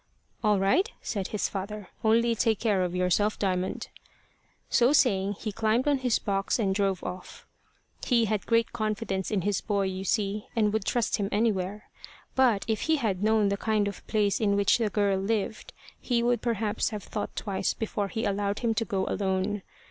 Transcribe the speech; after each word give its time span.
"All 0.43 0.57
right," 0.57 0.89
said 1.03 1.27
his 1.27 1.47
father. 1.47 1.89
"Only 2.03 2.33
take 2.33 2.57
care 2.57 2.81
of 2.81 2.95
yourself, 2.95 3.37
Diamond." 3.37 3.89
So 4.67 4.93
saying 4.93 5.33
he 5.33 5.51
climbed 5.51 5.87
on 5.87 5.99
his 5.99 6.17
box 6.17 6.57
and 6.57 6.73
drove 6.73 7.03
off. 7.03 7.45
He 8.07 8.25
had 8.25 8.47
great 8.47 8.73
confidence 8.73 9.29
in 9.29 9.41
his 9.43 9.61
boy, 9.61 9.83
you 9.83 10.03
see, 10.03 10.47
and 10.55 10.73
would 10.73 10.85
trust 10.85 11.17
him 11.17 11.29
anywhere. 11.31 11.83
But 12.33 12.65
if 12.67 12.81
he 12.89 12.95
had 12.95 13.21
known 13.21 13.49
the 13.49 13.57
kind 13.57 13.87
of 13.87 14.07
place 14.07 14.41
in 14.41 14.55
which 14.55 14.79
the 14.79 14.89
girl 14.89 15.19
lived, 15.19 15.71
he 15.99 16.23
would 16.23 16.41
perhaps 16.41 16.89
have 16.89 17.03
thought 17.03 17.35
twice 17.35 17.75
before 17.75 18.07
he 18.07 18.25
allowed 18.25 18.57
him 18.61 18.73
to 18.73 18.85
go 18.85 19.05
alone. 19.05 19.61